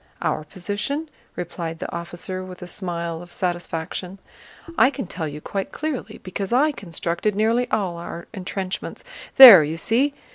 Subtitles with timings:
[0.23, 4.17] "Our position?" replied the officer with a smile of satisfaction.
[4.75, 9.03] "I can tell you quite clearly, because I constructed nearly all our entrenchments.
[9.35, 10.15] There, you see?